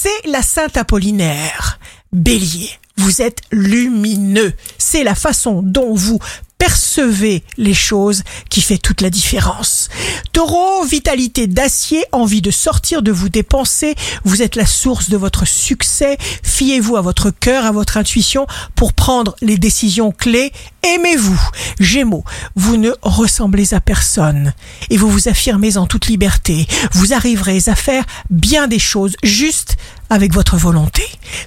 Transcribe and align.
c'est 0.00 0.28
la 0.28 0.42
Sainte 0.42 0.76
Apollinaire. 0.76 1.80
Bélier, 2.12 2.70
vous 2.98 3.20
êtes 3.20 3.40
lumineux. 3.50 4.52
C'est 4.78 5.02
la 5.02 5.16
façon 5.16 5.60
dont 5.60 5.92
vous 5.92 6.20
percevez 6.58 7.44
les 7.56 7.74
choses 7.74 8.24
qui 8.50 8.60
fait 8.60 8.78
toute 8.78 9.00
la 9.00 9.10
différence. 9.10 9.88
Taureau, 10.32 10.84
vitalité 10.84 11.46
d'acier, 11.46 12.04
envie 12.12 12.42
de 12.42 12.50
sortir 12.50 13.02
de 13.02 13.12
vous 13.12 13.28
dépenser, 13.28 13.94
vous 14.24 14.42
êtes 14.42 14.56
la 14.56 14.66
source 14.66 15.08
de 15.08 15.16
votre 15.16 15.46
succès, 15.46 16.18
fiez-vous 16.42 16.96
à 16.96 17.00
votre 17.00 17.30
cœur, 17.30 17.64
à 17.64 17.72
votre 17.72 17.96
intuition 17.96 18.46
pour 18.74 18.92
prendre 18.92 19.36
les 19.40 19.56
décisions 19.56 20.10
clés, 20.10 20.52
aimez-vous. 20.82 21.40
Gémeaux, 21.78 22.24
vous 22.56 22.76
ne 22.76 22.90
ressemblez 23.02 23.74
à 23.74 23.80
personne 23.80 24.52
et 24.90 24.96
vous 24.96 25.10
vous 25.10 25.28
affirmez 25.28 25.76
en 25.76 25.86
toute 25.86 26.06
liberté, 26.06 26.66
vous 26.92 27.12
arriverez 27.12 27.62
à 27.66 27.74
faire 27.74 28.04
bien 28.30 28.66
des 28.66 28.78
choses 28.78 29.16
juste 29.22 29.76
avec 30.10 30.32
votre 30.32 30.56
volonté. 30.56 31.02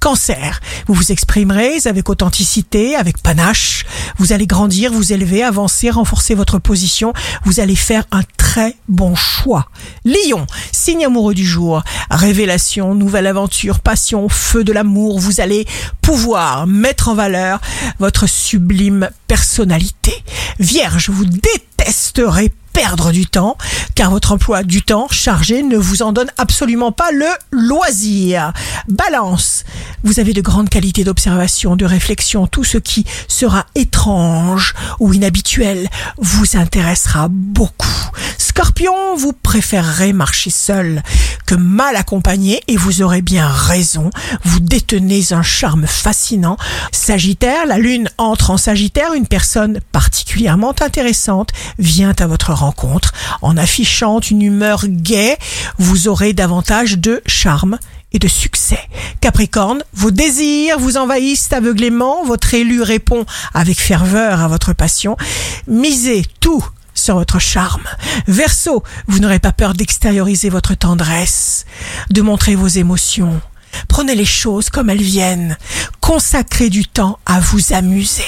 Cancer, 0.00 0.60
vous 0.86 0.94
vous 0.94 1.12
exprimerez 1.12 1.78
avec 1.86 2.08
authenticité, 2.08 2.96
avec 2.96 3.22
panache, 3.22 3.84
vous 4.18 4.32
allez 4.32 4.46
grandir, 4.46 4.92
vous 4.92 5.12
élever, 5.12 5.42
avancer, 5.42 5.90
renforcer 5.90 6.34
votre 6.34 6.58
position, 6.58 7.12
vous 7.44 7.60
allez 7.60 7.76
faire 7.76 8.04
un 8.12 8.22
très 8.36 8.76
bon 8.88 9.14
choix. 9.14 9.68
Lion, 10.04 10.46
signe 10.72 11.04
amoureux 11.04 11.34
du 11.34 11.46
jour, 11.46 11.82
révélation, 12.10 12.94
nouvelle 12.94 13.26
aventure, 13.26 13.80
passion, 13.80 14.28
feu 14.28 14.64
de 14.64 14.72
l'amour, 14.72 15.18
vous 15.18 15.40
allez 15.40 15.66
pouvoir 16.00 16.66
mettre 16.66 17.08
en 17.08 17.14
valeur 17.14 17.60
votre 17.98 18.26
sublime 18.26 19.10
personnalité. 19.26 20.12
Vierge, 20.58 21.10
vous 21.10 21.26
détesterez 21.26 22.52
perdre 22.72 23.10
du 23.10 23.26
temps, 23.26 23.56
car 23.96 24.10
votre 24.10 24.32
emploi 24.32 24.62
du 24.62 24.82
temps 24.82 25.08
chargé 25.10 25.62
ne 25.62 25.78
vous 25.78 26.02
en 26.02 26.12
donne 26.12 26.30
absolument 26.36 26.92
pas 26.92 27.10
le 27.12 27.26
loisir. 27.50 28.52
Balance, 28.88 29.64
vous 30.04 30.20
avez 30.20 30.34
de 30.34 30.42
grandes 30.42 30.68
qualités 30.68 31.02
d'observation, 31.02 31.76
de 31.76 31.86
réflexion, 31.86 32.46
tout 32.46 32.62
ce 32.62 32.76
qui 32.76 33.06
sera 33.26 33.64
étrange 33.74 34.74
ou 35.00 35.14
inhabituel 35.14 35.88
vous 36.18 36.58
intéressera 36.58 37.28
beaucoup. 37.30 38.10
Scorpion, 38.56 39.16
vous 39.18 39.34
préférerez 39.34 40.14
marcher 40.14 40.48
seul 40.48 41.02
que 41.44 41.54
mal 41.54 41.94
accompagné 41.94 42.62
et 42.68 42.78
vous 42.78 43.02
aurez 43.02 43.20
bien 43.20 43.46
raison. 43.46 44.08
Vous 44.44 44.60
détenez 44.60 45.34
un 45.34 45.42
charme 45.42 45.86
fascinant. 45.86 46.56
Sagittaire, 46.90 47.66
la 47.66 47.76
lune 47.76 48.08
entre 48.16 48.50
en 48.50 48.56
Sagittaire, 48.56 49.12
une 49.12 49.26
personne 49.26 49.80
particulièrement 49.92 50.74
intéressante 50.80 51.50
vient 51.78 52.14
à 52.18 52.26
votre 52.26 52.54
rencontre. 52.54 53.12
En 53.42 53.58
affichant 53.58 54.20
une 54.20 54.40
humeur 54.40 54.86
gaie, 54.86 55.36
vous 55.76 56.08
aurez 56.08 56.32
davantage 56.32 56.96
de 56.96 57.20
charme 57.26 57.78
et 58.12 58.18
de 58.18 58.28
succès. 58.28 58.80
Capricorne, 59.20 59.82
vos 59.92 60.10
désirs 60.10 60.78
vous 60.78 60.96
envahissent 60.96 61.52
aveuglément, 61.52 62.24
votre 62.24 62.54
élu 62.54 62.80
répond 62.80 63.26
avec 63.52 63.78
ferveur 63.78 64.40
à 64.40 64.48
votre 64.48 64.72
passion. 64.72 65.18
Misez 65.66 66.24
tout 66.40 66.64
sur 67.06 67.14
votre 67.14 67.38
charme. 67.38 67.84
Verseau, 68.26 68.82
vous 69.06 69.20
n'aurez 69.20 69.38
pas 69.38 69.52
peur 69.52 69.74
d'extérioriser 69.74 70.48
votre 70.48 70.74
tendresse, 70.74 71.64
de 72.10 72.20
montrer 72.20 72.56
vos 72.56 72.66
émotions. 72.66 73.40
Prenez 73.86 74.16
les 74.16 74.24
choses 74.24 74.70
comme 74.70 74.90
elles 74.90 75.00
viennent. 75.00 75.56
Consacrez 76.00 76.68
du 76.68 76.84
temps 76.84 77.20
à 77.24 77.38
vous 77.38 77.72
amuser. 77.72 78.24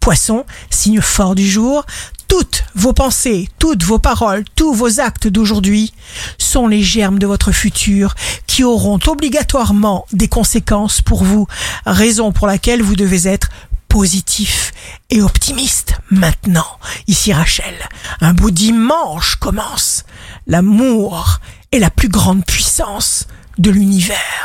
Poisson, 0.00 0.46
signe 0.70 1.02
fort 1.02 1.34
du 1.34 1.46
jour, 1.46 1.84
toutes 2.26 2.64
vos 2.74 2.94
pensées, 2.94 3.50
toutes 3.58 3.84
vos 3.84 3.98
paroles, 3.98 4.44
tous 4.56 4.72
vos 4.72 4.98
actes 4.98 5.28
d'aujourd'hui 5.28 5.92
sont 6.38 6.68
les 6.68 6.82
germes 6.82 7.18
de 7.18 7.26
votre 7.26 7.52
futur 7.52 8.14
qui 8.46 8.64
auront 8.64 8.98
obligatoirement 9.08 10.06
des 10.14 10.28
conséquences 10.28 11.02
pour 11.02 11.22
vous, 11.22 11.46
raison 11.84 12.32
pour 12.32 12.46
laquelle 12.46 12.80
vous 12.80 12.96
devez 12.96 13.28
être 13.28 13.50
positif 13.92 14.72
et 15.10 15.20
optimiste 15.20 15.96
maintenant. 16.10 16.78
Ici 17.08 17.30
Rachel, 17.30 17.74
un 18.22 18.32
bout 18.32 18.50
dimanche 18.50 19.36
commence. 19.36 20.04
L'amour 20.46 21.40
est 21.72 21.78
la 21.78 21.90
plus 21.90 22.08
grande 22.08 22.42
puissance 22.46 23.28
de 23.58 23.70
l'univers. 23.70 24.42